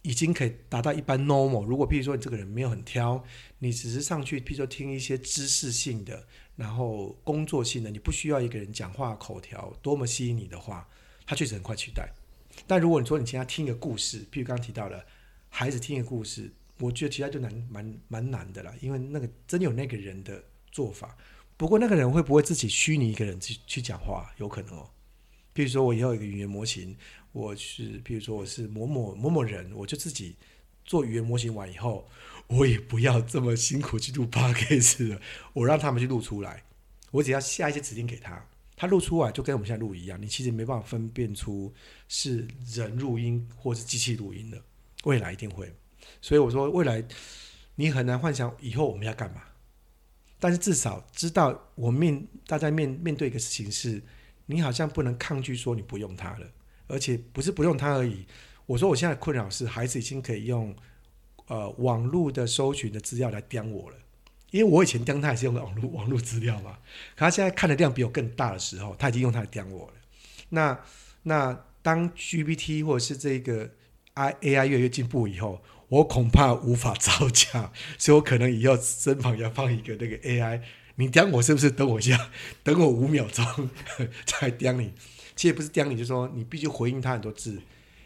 [0.02, 1.64] 已经可以达到一般 normal。
[1.64, 3.24] 如果譬如说你这个人没有很挑，
[3.58, 6.26] 你只是上去譬如说听一些知识性的。
[6.56, 10.88] 然后工作性的，你不需要一个人讲话口条多么吸引你的话，
[11.26, 12.08] 他确实很快取代。
[12.66, 15.04] 但如果你说你现在听一个故事，譬如刚刚提到了
[15.50, 21.14] 孩子听一个故事，我觉得其他就难蛮蛮难的了，因为那个真有那个人的做法。
[21.56, 24.32] 不过那个人会不会自己虚拟一个人去去讲话？
[24.38, 24.88] 有可能哦。
[25.54, 26.96] 譬如说我以后有一个语言模型，
[27.32, 30.36] 我是譬如说我是某某某某人，我就自己
[30.84, 32.08] 做语言模型完以后。
[32.48, 35.20] 我也不要这么辛苦去录八 k 字了，
[35.52, 36.62] 我让他们去录出来，
[37.10, 38.40] 我只要下一些指令给他，
[38.76, 41.74] 他录出来就跟我们现在录一样，你其实没办法分辨出
[42.06, 44.62] 是人录音或是机器录音的，
[45.02, 45.74] 未来一定会，
[46.20, 47.04] 所以我说未来
[47.74, 49.42] 你很难幻想以后我们要干嘛，
[50.46, 54.00] 但是至少知道我面大家面面对一个事情是，
[54.46, 56.46] 你好像不能抗拒说你不用它了，
[56.86, 58.24] 而且不是不用它而已，
[58.66, 60.72] 我说我现在困扰是孩子已经可以用。
[61.48, 63.96] 呃，网络的搜寻的资料来刁我了，
[64.50, 66.72] 因为我以前刁他也是用的网络网络资料嘛，
[67.14, 69.94] 可他现在看的量比我更大的时候，他已经用它来刁我了。
[70.48, 70.76] 那
[71.22, 73.70] 那当 GPT 或者是这个
[74.14, 80.60] I AI 越来越进步以后，我恐怕无法招架， 所以我可能以后身旁要放一个那个 AI，
[80.96, 81.70] 你刁我是不是？
[81.70, 82.30] 等我一下，
[82.62, 83.70] 等我五秒钟
[84.24, 84.92] 再刁你。
[85.34, 87.60] 其实不是刁你，就是说你必须回应他很多字。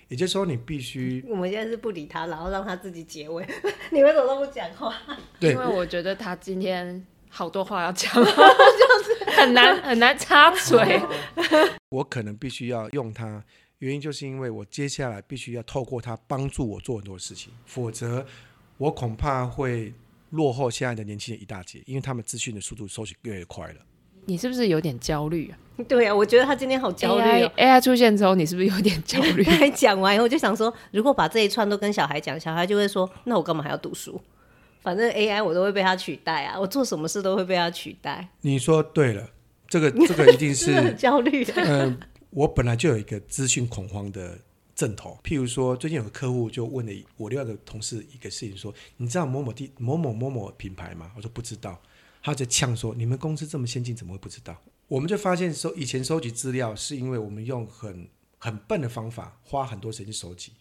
[0.09, 1.25] 也就是说，你必须。
[1.29, 3.47] 我们现在是不理他，然后让他自己结尾。
[3.93, 4.93] 你们怎么都不讲话？
[5.39, 11.01] 对，因为我觉得他今天好多话要讲， 就是很难很难插嘴。
[11.91, 13.45] 我可能必须要用它，
[13.81, 18.25] 原因就是因为我接下来必须要透过他帮助我做很多事情，否则
[18.79, 19.93] 我恐怕会
[20.31, 23.81] 落后现在的年轻人一大截，因为他们资讯的速度收取越来越快了。
[24.27, 25.59] 你是不是有点焦虑啊？
[25.89, 27.51] 对啊，我觉得他今天好焦虑哦。
[27.57, 29.43] AI 出现之后，你是不是有点焦虑？
[29.49, 34.21] 还讲完以后，我就想说，如果把这一串都跟小孩讲，小孩就会说：“那我干嘛还要读书？
[34.83, 39.31] 反正 AI 我都会被他取代啊，我做什么事都会被他取代。”你说对了。
[39.67, 41.53] 这个这个一定是 很焦虑的。
[41.59, 41.99] 嗯、呃，
[42.31, 44.39] 我本来就有一个资讯恐慌的
[44.75, 45.19] 症头。
[45.23, 51.81] 譬如说，最近有个客户就问了我另外一个同事一个事情，说：“你知道某某地某某某某品牌吗？”我说：“不知道。”
[52.23, 54.57] 他就呛说：“你们公司这么先进，怎么会不知道？”
[54.89, 60.53] 我们就发现收以前收集资料是因为我们用很很笨的方法，花很多时间去收集。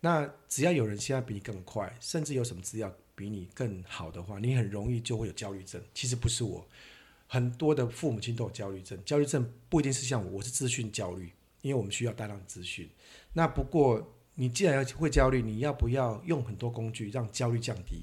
[0.00, 5.80] 那只要有人现在比你更快，甚至有什么资料比你更好的话，你很容易就会有焦虑症。
[5.92, 6.66] 其实不是我。
[7.32, 12.90] 很多的父母亲都有焦虑症，焦虑症不一定是像我，我是资讯焦虑，因为我们需要大量资讯。
[13.32, 18.02] 那不过你既然要会焦虑，你要不要用很多工具让焦虑降低？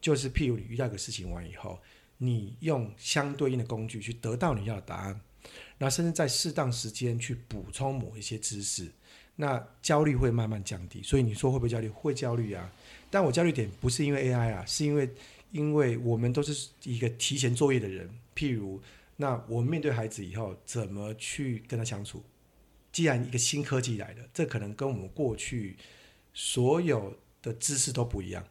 [0.00, 1.80] 就是譬如你遇到一个事情完以后，
[2.18, 5.20] 你用相对应的工具去得到你要的答案，
[5.76, 8.88] 那甚至在适当时间去补充某一些知识，
[9.34, 11.02] 那焦虑会慢慢降低。
[11.02, 11.88] 所以你说会不会焦虑？
[11.88, 12.70] 会焦虑啊！
[13.10, 15.10] 但我焦虑点不是因为 AI 啊，是因为
[15.50, 18.10] 因为我们都是一个提前作业的人。
[18.34, 18.80] 譬如，
[19.16, 22.22] 那我们面对孩子以后怎么去跟他相处？
[22.92, 25.76] 既然一个新科技来了，这可能跟我们过去
[26.32, 28.44] 所有的知识都不一样。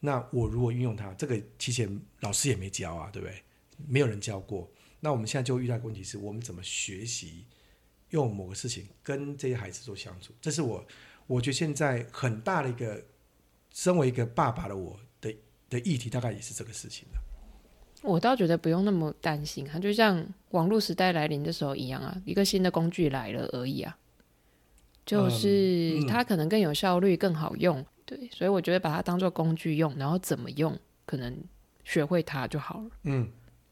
[0.00, 3.42] 那我如果运用它，这个提前老师也没教啊，对不对？
[3.86, 4.70] 没有人教过。
[5.00, 7.46] 那我们现在就遇到一个问题是，我们怎么学习
[8.10, 10.32] 用某个事情跟这些孩子做相处？
[10.40, 10.86] 这是我
[11.26, 13.04] 我觉得现在很大的一个，
[13.72, 14.98] 身为一个爸爸的我
[15.72, 17.20] 的的议题，大概也是这个事情了。
[18.02, 23.96] 我倒觉得不用那么担心，它就像网络时代来临的时候一样啊，一个新的工具来了而已啊，
[25.06, 31.34] 就是它可能更有效率、更好用，对，所以我觉得把它当做工具用，然后怎么用，可能
[31.84, 32.90] 学会它就好了。
[33.04, 33.28] 嗯，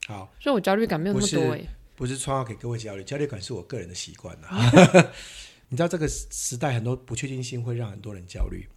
[0.07, 4.71] 好，所以我焦虑感没有那么多诶，不是创造给各位焦虑，焦虑感是我个人的习惯啊。
[5.69, 8.69] 你知道这个时代很多不确定性会让很多人焦虑。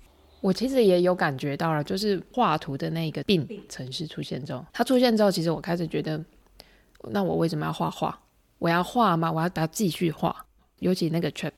[0.43, 6.21] 我其实也有感觉到了，就是画图的那个病程式出现之后，它出现之后，其实我开始觉得，
[7.12, 8.19] 那我为什么要画画？
[8.60, 9.32] 我要画吗？
[9.32, 10.45] 我要把它继续画？
[10.79, 11.53] 尤其那个 trap，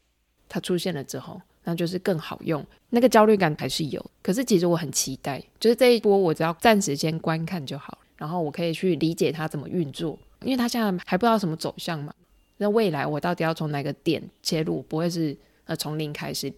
[0.48, 2.64] 它出现了之后，那就是更好用。
[2.92, 12.14] 那个焦虑感还是有，可是其实我很期待，就是这一波我只要暂时先观看就好，然后我可以去理解它怎么运作，因为它现在还不知道什么走向嘛。
[12.58, 14.84] 那未来我到底要从哪个点切入？
[14.84, 16.54] 不会是呃从零开始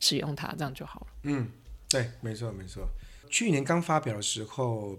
[0.00, 1.06] 使用它，这样就好了。
[1.24, 1.46] 嗯。
[1.90, 2.88] 对，没错没错。
[3.30, 4.98] 去年刚发表的时候，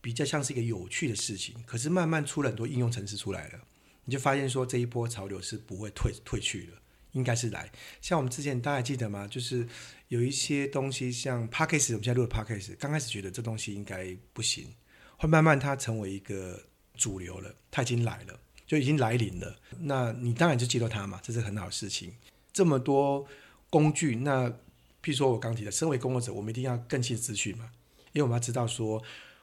[0.00, 3.60] 比较像是一个有趣的事情，可是慢慢出了很多应用程式出来了，
[4.04, 6.78] 你就发现说这一波潮流是不会退退去了，
[7.12, 7.70] 应该是来。
[8.00, 9.26] 像我们之前大家还记得吗？
[9.26, 9.66] 就是
[10.08, 14.74] 有一些东西像 Podcast，我们现在录的 Podcast，刚开始觉得这东西应该不行，
[15.16, 16.62] 会慢慢它成为一个
[16.94, 19.58] 主流了，它已经来了，就已经来临了。
[19.78, 22.14] 那你当然就接受它嘛，这是很好的事情。
[22.52, 23.26] 这么多
[23.70, 24.54] 工具，那。
[25.02, 27.70] 譬如说，我刚提的，身为工作者，我们一定要更新资讯嘛，
[28.12, 29.02] 因为我们要知道说，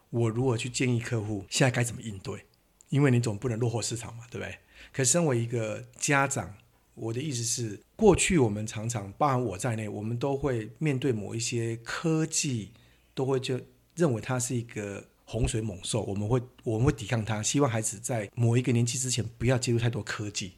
[0.10, 2.46] 我如何去建议客户现在该怎么应对，
[2.90, 4.58] 因为你总不能落后市场嘛，对不对？
[4.94, 6.56] 可身为一个家长，
[6.94, 12.72] 我的意思是，过去我们常常，包含我在内，我们都会面对某一些科技，
[13.14, 13.60] 都会就
[13.96, 20.54] 认为它是一个洪水猛兽，我们会我们会抵抗它，希望孩子在某一个年纪之前不要接触太多科技。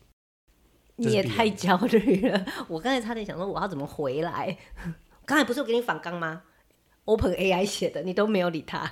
[0.99, 2.45] 你也太焦虑了！
[2.67, 4.57] 我刚才差点想说我要怎么回来。
[5.25, 6.43] 刚才不是我给你反纲吗
[7.05, 8.91] ？Open AI 写的，你都没有理他，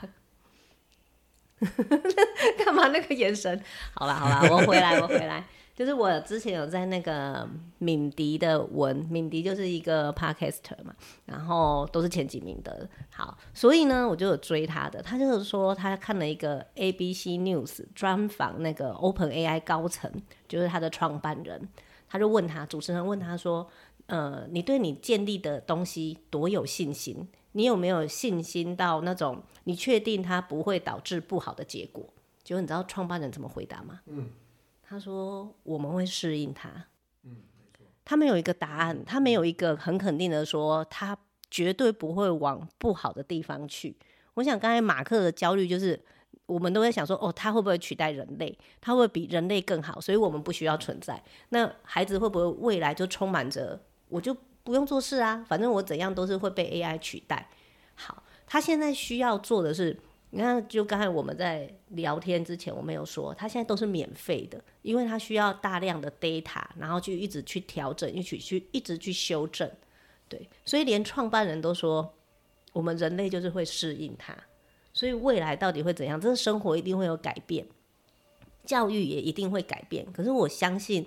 [2.64, 3.62] 干嘛那个眼神？
[3.94, 5.44] 好了好了，我回来我回来。
[5.76, 10.92] 就是我之前有在那个敏迪的文，敏迪就是一个 Podcaster 嘛，
[11.26, 12.90] 然后都是前几名的。
[13.12, 15.04] 好，所以呢，我就有追他的。
[15.04, 20.12] 他就是说他看了一个 ABC News 专访那个 Open AI 高层，
[20.48, 21.70] 就是他的创办人。
[22.08, 23.70] 他就问他，主持人问他说
[24.08, 27.28] ：“呃，你对你建立的东西多有信心？
[27.52, 32.08] 你有没有信心到那种你确定它不会导致不好的结果？”
[32.44, 34.02] 结果你知道创办人怎么回答吗？
[34.06, 34.30] 嗯，
[34.82, 36.70] 他说：“我们会适应它。”
[37.24, 37.38] 嗯，
[38.06, 41.18] 他没有一个答案，他没有一个很肯定的说他
[41.52, 43.98] 绝对不会往不好的地方去。
[44.36, 46.00] 我想刚才马克的焦虑就是。
[46.48, 48.58] 我们都在想说，哦，他会不会取代人类？
[48.82, 51.22] 他会比人类更好，所以我们不需要存在。
[51.50, 53.80] 那孩子会不会未来就充满着，
[54.10, 57.50] 我就不用做事啊，反正我怎样都是会被 AI 取代。
[57.96, 59.98] 好，他现在需要做的是，
[60.30, 69.70] 你看，就刚才我们在聊天之前，我没有说，他现在都是免费的，因为他需要大量的 data，然后就一直去调整，一起去一直去修正。
[70.30, 72.14] 对，所以连创办人都说，
[72.74, 74.38] 我们人类就是会适应它。
[74.98, 76.20] 所以未来到底会怎样？
[76.20, 77.64] 这个生活一定会有改变，
[78.66, 80.04] 教育也一定会改变。
[80.12, 81.06] 可是我相信，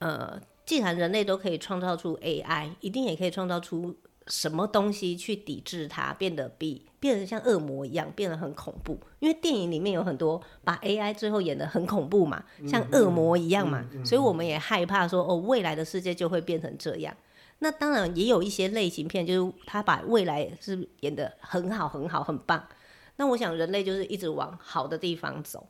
[0.00, 3.94] 呃，既然人类都可以创造出 AI，一定也可以创造出
[4.26, 8.98] 什么东西去抵制它，变得比变得像恶魔一样，变得很恐怖。
[9.20, 17.16] 因为电影里面有很多把 AI 最后演得很恐怖嘛，像恶魔一样嘛，所以我们也害怕说，哦，未来的世界就会变成这样。
[17.60, 22.66] 那当然也有一些类型片，就是他把未来是演得很好、很好、很棒。
[23.16, 25.66] 那我想人类就是一直往好的地方走。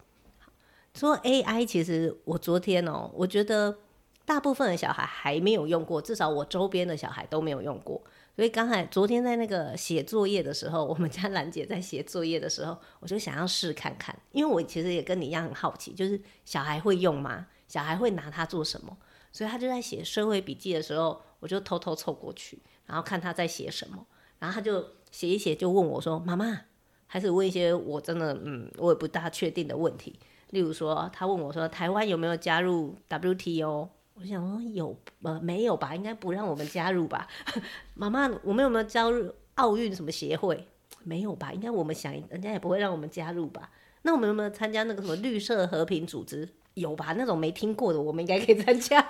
[0.95, 3.79] 说 AI，其实我昨天哦、我觉得
[4.25, 8.03] 大部分的小孩还没有用过，至少我周边的小孩都没有用过。
[8.35, 17.47] 所以刚才昨天在那个写作业的时候，我们家兰姐在写作业的时候，我就想要试看看，因为我其实也跟你一样很好奇，就是小孩会用吗？
[17.69, 18.97] 小孩会拿它做什么？
[19.33, 21.21] 所以他就在写社会笔记的时候。
[21.43, 24.07] 我就偷偷凑过去，然后看他在写什么，
[24.39, 26.67] 然后他就写一写，就问我说：“妈妈，
[27.13, 30.19] 还是问一些我真的嗯，我也不大确定的问题。
[30.49, 33.87] 例如说，他问我说，台湾有没有加入 WTO？
[34.15, 37.29] 我想说有呃没有吧，应该不让我们加入吧。
[37.93, 40.67] 妈妈，我们有没有加入奥运什么协会？
[41.03, 43.69] 没有吧，应该我们想人家也不会让我们加入吧。
[44.01, 47.15] 那我们有没有参加那个什么绿色和平组织？”有吧？
[47.19, 49.07] 那种没听过的，我们应该可以参加。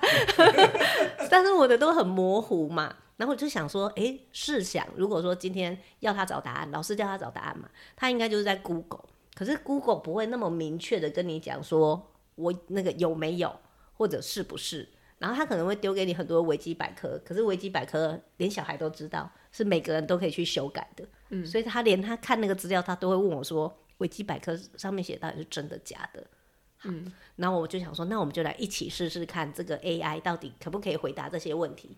[1.31, 9.05] 但是我的都很模糊嘛，然后我就想说，诶、欸，试想，如果说今天要他找答案，老师叫他找答案嘛，他应该就是在 Google。
[9.33, 13.55] 可是 Google 不会那么明确的跟你讲说，我那个有没有，
[13.95, 14.89] 或者是不是。
[15.19, 21.05] 然后他可能会丢给你很多维基百科，可是维基百科连小孩都知道，是每个人都可以去修改的。
[21.29, 26.27] 嗯，所以他连他看那个资料，他都会问我说，维基百科上面写到底是真的假的？
[26.83, 31.97] 嗯，然后我就想说，那我们就来一起试试看，这个 AI 到底可不可以回答这些问题？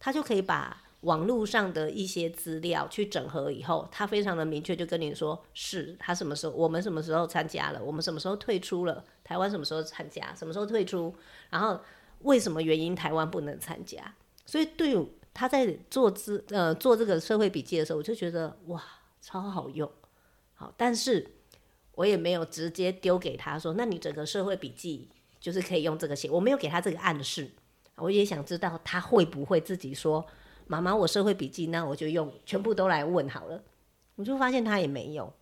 [0.00, 11.14] 他就可以把网络上的一些资料去整合以后，他非常的明确，就跟你说是他什么时候，我们什么时候参加了，我们什么时候退出了，台湾什么时候参加，什么时候退出，
[11.50, 11.78] 然后
[12.22, 14.14] 为什么原因台湾不能参加？
[14.44, 14.96] 所以对
[15.32, 18.82] 他在做资呃做这个社会笔记的时候，我就觉得哇，
[19.20, 19.88] 超好用，
[20.54, 21.36] 好，但是。
[21.94, 25.06] 我也没有直接丢给他说，那你整个社会笔记
[25.38, 26.30] 就是可以用这个写。
[26.30, 27.50] 我没有给他这个暗示，
[28.00, 30.24] 我也想知道他会不会自己说，
[30.66, 33.62] 妈妈，我社会笔记，那我就用全部都来问好了。
[34.16, 35.32] 我就发现他也没有，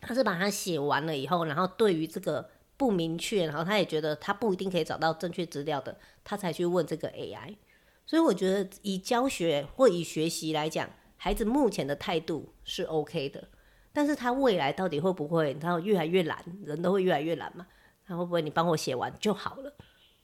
[0.00, 7.56] 他是把它写完了以后，然后对于这个不明确，然后他也觉得他不一定可以找到正确资料的，他才去问这个 AI。
[8.04, 13.48] 所以我觉得以教学或以学习来讲，孩子目前的态度是 OK 的。
[13.92, 15.54] 但是他未来到底会不会？
[15.54, 17.66] 他越来越懒，人都会越来越懒嘛？
[18.04, 19.72] 他会不会你帮我写完就好了？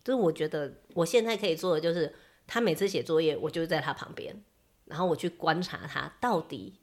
[0.08, 2.10] 就是我觉得我现在可以做的就是，
[2.46, 4.42] 他每次写作业，我就在他旁边，
[4.86, 6.80] 然后我去观察他到底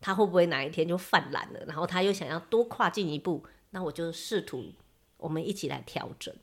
[0.00, 4.72] 他会不会哪一天就犯懒了，然后他又想要多跨进一步，那我就试图
[5.18, 6.34] 我们一起来调整。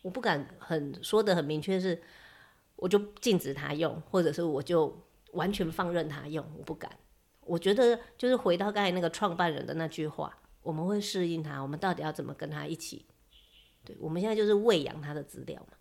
[0.00, 2.00] 我不敢很说得很明确是，
[2.76, 6.90] 我就禁止他用，或者是我就完全放任他用，我不敢。
[7.42, 13.04] 我觉得就是回到刚才那个创办人的那句话，我们会适应他，我们到底要怎么跟他一起？
[13.86, 15.76] 对，我们现在就是喂养他的资料嘛。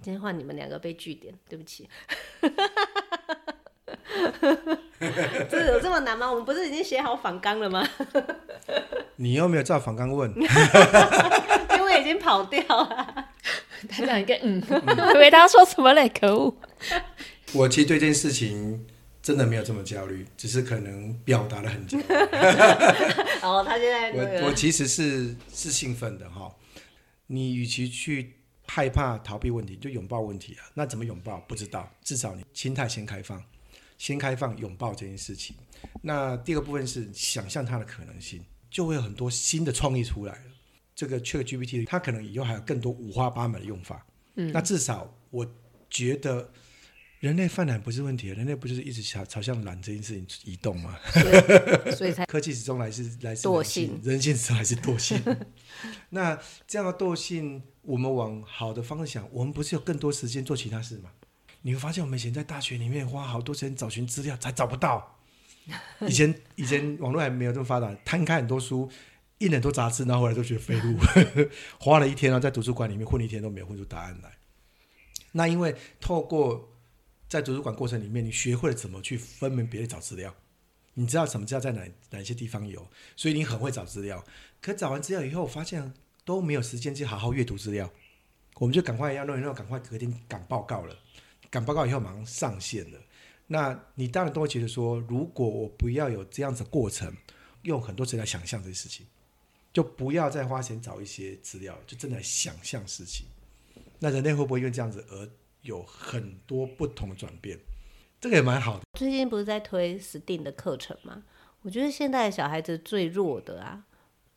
[0.00, 1.88] 今天换你们两个被据点，对不起。
[5.50, 6.30] 这有这么难吗？
[6.30, 7.84] 我们不是已经写好访纲了吗？
[9.16, 10.32] 你又没有照访纲问，
[11.76, 13.28] 因为已经跑掉了。
[13.88, 14.62] 他讲一个嗯，
[15.14, 16.08] 以为他要说什么嘞？
[16.08, 16.54] 可恶！
[17.54, 18.86] 我其实对这件事情。
[19.20, 22.04] 真的没有这么焦虑，只是可能表达的很焦虑。
[23.42, 26.50] 哦，他现在我我其实是是兴奋的哈。
[27.28, 28.34] 你与其去
[28.66, 30.66] 害怕逃避问题，就拥抱问题啊。
[30.74, 31.38] 那怎么拥抱？
[31.42, 31.88] 不知道。
[32.02, 33.40] 至少你心态先开放，
[33.96, 35.54] 先开放拥抱这件事情。
[36.02, 40.44] 那第二个部分是想象它的可能性，就会有很多新的创意出来了。
[40.96, 44.04] 这个 ChatGPT 它可能以后还有更多五花八门的用法。
[44.34, 45.46] 嗯，那至少我
[45.88, 46.50] 觉得。
[47.20, 50.96] 人类犯懒不是问题，人类不就是一直朝朝向懒这件事情移动吗？
[51.96, 55.20] 所以才 科技始终来自来自惰性，人性始终还是惰性。
[56.10, 61.10] 那这样的惰性，我们往好的方向想，我们不是有更多时间做其他事吗？
[61.62, 65.18] 你会发现，我们以前在大学里面花好多时间找寻资料，才找不到。
[66.06, 68.88] 以前以前网络还没有这么发达，摊开很多书，
[69.38, 70.96] 印很多杂志，然后后来都觉得废物，
[71.80, 74.30] 花了一天啊，在图书馆里面混一天都没有混出答案来。
[75.32, 76.77] 那因为透过
[77.28, 80.34] 在图书馆过程里面，你学会了怎么去分门别类找资料，
[80.94, 84.24] 你知道什么资料在哪哪些地方有，所以你很会找资料。
[84.60, 85.92] 可找完资料以后，发现
[86.24, 87.92] 都没有时间去好好阅读资料，
[88.54, 90.98] 我们就赶快要弄一弄，赶快隔天赶报告了。
[91.50, 92.98] 赶报告以后马上上线了。
[93.46, 97.14] 那你当然都会觉得说，如果我不要有这样子的过程，
[97.62, 99.06] 用很多资料想象这些事情，
[99.72, 103.26] 就不要再花钱找一些资料，就正在想象事情。
[103.98, 105.28] 那人类会不会因为这样子而
[105.68, 107.60] 有很多不同转变？
[108.18, 108.80] 这个也蛮好的。
[108.98, 111.22] 最近不是在推 STEAM 的课程吗？
[111.60, 113.84] 我觉得现在小孩子最弱的啊，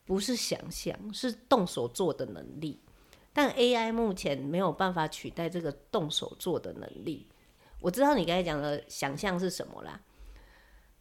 [0.05, 2.81] 不是想象，是动手做的能力。
[3.31, 7.27] 但 AI 目前没有办法取代这个动手做的能力。
[7.79, 10.01] 我知道你刚才讲的想象是什么啦。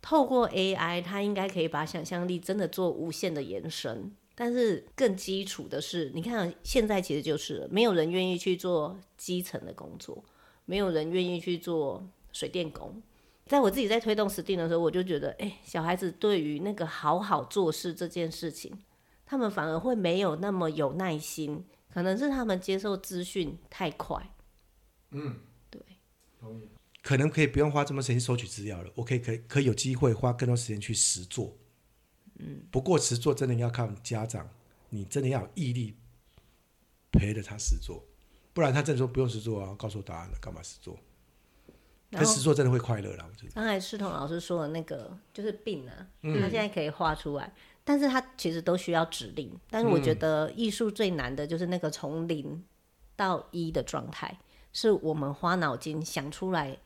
[0.00, 4.14] 透过 AI，它应该可以把想象力真的做无限的延伸。
[4.34, 10.24] 但是更基础的是，你看现在其实就是，没有人愿意去做基层的工作，
[10.64, 13.02] 没有人愿意去做水电工。
[13.46, 18.72] 在我自己在推动 STEAM 的时候，我就觉得，哎，小孩子对于那个好好做事这件事情，
[19.26, 24.32] 他们反而会没有那么有耐心，可能是他们接受资讯太快。
[25.10, 25.82] 嗯，对，
[27.02, 31.58] 可能可以不用花这么时间收取资料了，我可以可以可以有机会花更多时间去实做。
[32.40, 34.48] 嗯，不过实作真的要靠家长，
[34.88, 35.96] 你真的要有毅力
[37.12, 38.04] 陪着他实作，
[38.52, 40.98] 不然他真的说不用实作啊，告诉我答案了，干嘛实作？
[42.12, 43.52] 可实作真的会快乐啦，我觉得。
[43.52, 47.52] 刚才世彤老师说的那个就是病啊，嗯、他现在可以画出来，
[47.84, 49.56] 但是他其实都需要指令。
[49.70, 52.64] 但是我觉得艺术最难的就是那个从零
[53.14, 54.40] 到一的状态，
[54.72, 56.76] 是我们花脑筋想出来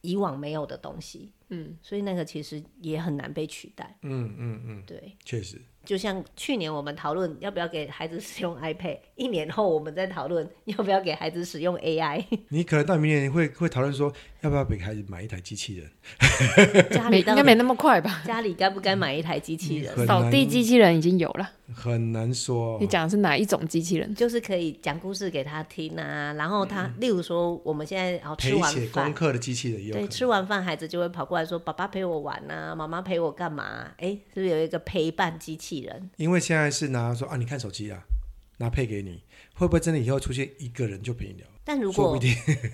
[0.00, 1.30] 以往没有的东西。
[1.54, 3.98] 嗯，所以那个其实也很难被取代。
[4.02, 5.60] 嗯嗯嗯，对，确实。
[5.84, 12.24] 就像去年我们讨论要不要给孩子使用 iPad，一年后我们再讨论要不要给孩子使用 AI。
[12.50, 15.90] 你可能到明年会会讨论说，要不要给孩子买一台机器人？
[16.88, 18.22] 家里应该没那么快吧？
[18.24, 20.06] 家里该不该买一台机器人？
[20.06, 22.78] 扫地机器人已经有了，很难说。
[22.80, 24.14] 你讲的是哪一种机器人？
[24.14, 36.10] 就是可以讲故事给他听啊，然后他，嗯、例如说我们现在然后吃完饭，功课的机器人，对，吃完饭孩子就会跑过来说：“爸爸陪我玩啊，妈妈陪我干嘛？”哎，是不是有一个陪伴机器人？
[36.16, 38.02] 因为现在是拿说啊，你看手机啊，
[38.58, 39.22] 拿配给你，
[39.54, 41.46] 会不会真的以后出现一个人就陪你聊？
[41.64, 42.18] 但如果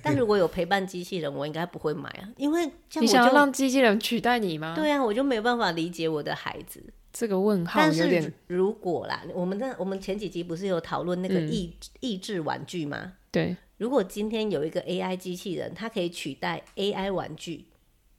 [0.02, 4.74] 但如果有陪伴机器人，我应该不会买啊，因为你想要让机器人取代你吗？
[4.74, 6.82] 对啊，我就没有办法理解我的孩子。
[7.12, 13.14] 这个问号但是如果啦，我们在我们前几集不是有讨论那个益益智玩具吗？
[13.30, 17.66] 对，如果今天有一个 AI 机器人，它可以取代 AI 玩具，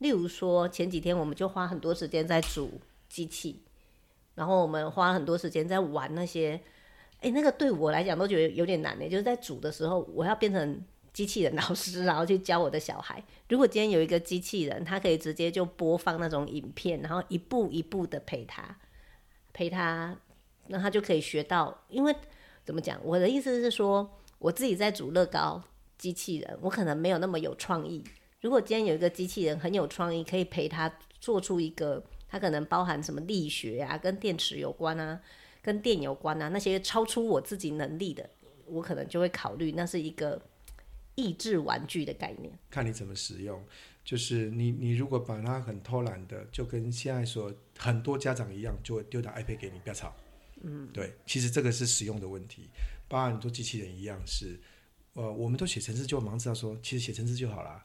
[0.00, 2.78] 例如说前几天我们就花很多时间在组
[3.08, 3.62] 机器。
[4.36, 6.58] 然后我们花很多时间在玩那些，
[7.20, 9.06] 哎，那个对我来讲都觉得有点难呢。
[9.06, 10.82] 就是在煮的时候，我要变成
[11.12, 13.22] 机器人老师，然后去教我的小孩。
[13.50, 18.74] 如果今天有一个机器人，他可以直接就播放那种影片，然后一步一步的陪他，
[19.52, 20.16] 陪他，
[20.68, 21.82] 那他就可以学到。
[21.90, 22.14] 因为
[22.64, 22.98] 怎么讲？
[23.04, 25.62] 我的意思是说，我自己在煮乐高
[25.98, 28.02] 机器人，我可能没有那么有创意。
[28.40, 32.04] 如果今天有一个机器人很有创意，可以陪他做出一个。
[32.32, 35.20] 它可能包含什么力学啊，跟电池有关啊，
[35.60, 38.30] 跟电有关啊，那些超出我自己能力的，
[38.66, 40.40] 我可能就会考虑，那是一个
[41.16, 42.56] 益智玩具的概念。
[42.70, 43.60] 看你怎么使用，
[44.04, 50.14] 就是你你如果把它很偷懒的，就跟现在说很多家长一样，就会丢到 iPad 给你，不要吵。
[50.62, 52.70] 嗯，对，其实这个是使用的问题，
[53.08, 54.56] 包含很多机器人一样是，
[55.14, 57.84] 呃，我们都写程式就忙知道说，其实写程式就好了，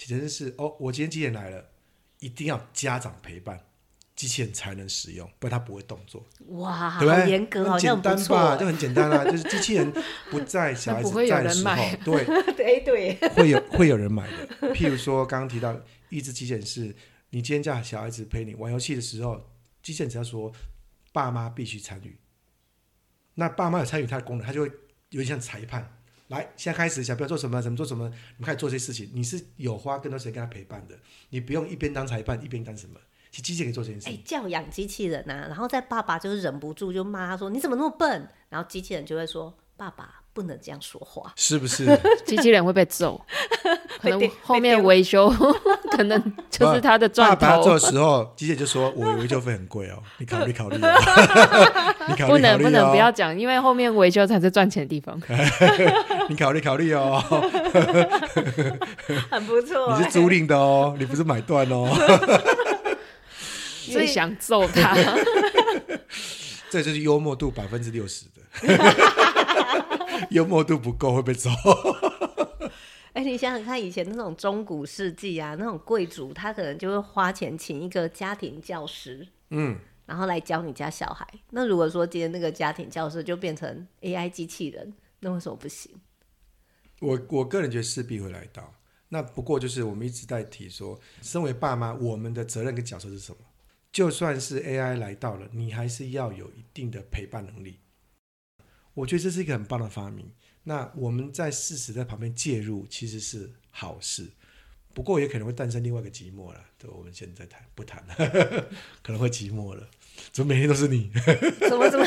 [0.00, 1.62] 写程式是哦，我今天机器人来了，
[2.20, 3.60] 一定要家长陪伴。
[4.16, 6.26] 机器人才能使用，不然它不会动作。
[6.48, 8.56] 哇，对好严格，好像简单吧？
[8.56, 9.92] 就很简单啊，就是机器人
[10.30, 11.74] 不在小孩子 在的时候，
[12.04, 14.74] 对 对对，会有会有人买的。
[14.74, 15.78] 譬如说，刚刚提到
[16.10, 16.94] 益智机器人是，
[17.30, 19.42] 你今天叫小孩子陪你玩游戏的时候，
[19.82, 20.52] 机器人只要说
[21.12, 22.18] 爸妈必须参与，
[23.34, 24.66] 那爸妈有参与他的功能，他就会
[25.10, 25.99] 有点像裁判。
[26.30, 27.60] 来，现在开始，小朋友做什么？
[27.60, 28.08] 怎么做什么？
[28.08, 30.96] 你们开始做这些事情，你是有花更多时间跟他陪伴的，
[31.30, 33.00] 你不用一边当裁判一边干什么。
[33.32, 34.08] 其实机器可以做这件事。
[34.08, 41.86] 哎、欸，教养机器人呐、啊，然后在爸爸就是忍不住就骂他说：“你怎么那么笨？”然后机器人就会说：“爸爸不能这样说话。”是不是？
[42.26, 43.20] 机器人会被揍，
[44.00, 45.28] 可能后面维修
[45.92, 47.36] 可能就是他的赚头。
[47.36, 55.20] 爸爸做的时候，机器人就说：“我维修费很贵哦，你考虑考虑、考虑考虑哦”不能不能不要讲，因为后面维修才是赚钱的地方。
[56.28, 57.22] 你考虑考虑哦，
[59.30, 59.98] 很不错、欸。
[59.98, 61.88] 你是租赁的哦，你不是买断哦。
[63.90, 64.94] 最想揍他，
[66.70, 69.39] 这就是幽默度百分之六十的，
[70.30, 71.50] 幽默度不够会被揍。
[73.12, 81.26] 哎、你想想看，以前那种中古世纪啊，那种贵族，他可能就会花钱请一个家庭教师，嗯，然后来教你家小孩。
[81.50, 85.90] 那如果说今天那个家庭教师就变成 AI 机器人，那为什么不行？
[87.00, 88.74] 我我个人觉得势必会来到。
[89.08, 93.38] 那不过就是我们一直在提说，身为爸妈，我们的责任跟角色是什么？
[93.90, 97.80] 就算是 AI 来到了，你还是要有一定的陪伴能力。
[99.00, 100.30] 我觉得这是一个很棒的发明。
[100.64, 104.28] 那我们在适时在旁边介入，其实是好事。
[104.92, 106.60] 不过也可能会诞生另外一个寂寞了。
[106.76, 108.14] 对，我们现在谈不谈了？
[109.02, 109.88] 可能会寂寞了。
[110.32, 111.10] 怎么每天都是你？
[111.68, 112.06] 怎么怎么？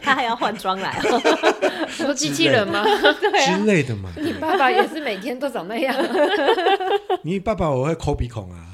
[0.00, 1.00] 他还要换装来？
[1.88, 2.84] 说机器人吗？
[2.84, 4.12] 对啊，之类的嘛。
[4.18, 5.96] 你爸爸也是每天都长那样。
[7.22, 8.70] 你爸爸我会抠鼻孔啊。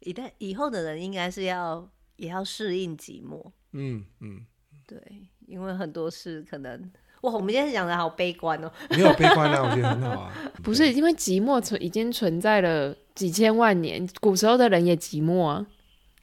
[0.00, 3.50] 一旦以后的人应该是要也要适应寂寞。
[3.72, 4.46] 嗯嗯。
[4.86, 4.98] 对，
[5.46, 6.90] 因为很多事可能。
[7.22, 8.70] 哇，我们今天讲的好悲观哦。
[8.90, 10.32] 没有悲观啊，我觉得很好啊。
[10.62, 15.66] 不是，因为寂寞存已经存在了几千万年，古时候的人也寂寞啊。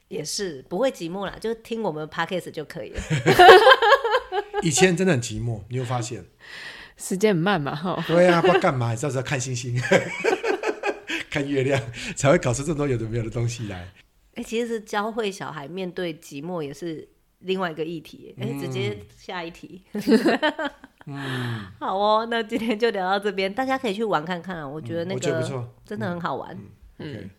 [0.09, 3.01] 也是不会寂寞啦，就听我们 podcast 就可以了。
[4.61, 6.23] 以前真的很寂寞，你有发现？
[6.97, 8.03] 时间很慢嘛，哈。
[8.07, 9.75] 对啊，不知道干嘛，你知道看星星、
[11.31, 11.81] 看月亮，
[12.15, 13.77] 才会搞出这么多有的没有的东西来。
[14.35, 17.07] 哎、欸，其实是教会小孩面对寂寞也是
[17.41, 18.35] 另外一个议题。
[18.39, 19.83] 哎、欸，直接下一题。
[21.05, 24.67] 嗯， 好哦，那今天就聊到这边，大家可以去玩看看啊。
[24.67, 26.57] 我觉得那个、嗯、真的很好玩。
[26.99, 27.15] 嗯。
[27.15, 27.29] Okay.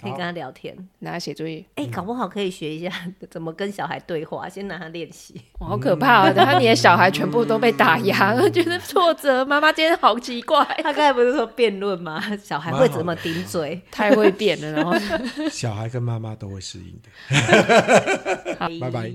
[0.00, 1.58] 可以跟他聊天，拿他写作业。
[1.74, 2.92] 哎、欸，搞不好可以学一下
[3.28, 5.40] 怎么跟小孩对话，先拿他练习。
[5.58, 6.32] 好可怕啊！
[6.32, 9.44] 等下你的小孩全部都被打压，嗯、 觉得挫折。
[9.44, 10.64] 妈妈今天好奇怪。
[10.82, 12.22] 他刚才不是说辩论吗？
[12.42, 13.80] 小孩会怎么顶嘴？
[13.90, 14.94] 太会变了，然后
[15.50, 17.10] 小孩跟妈妈都会适应的。
[18.78, 19.12] 拜拜。